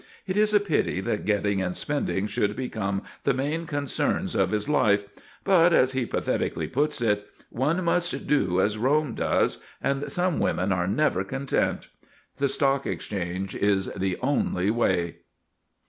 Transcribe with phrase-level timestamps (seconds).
[0.25, 4.67] It is a pity that getting and spending should become the main concerns of his
[4.67, 5.05] life;
[5.43, 10.71] but, as he pathetically puts it, "One must do as Rome does, and some women
[10.71, 11.89] are never content."
[12.37, 15.17] The Stock Exchange is the only way.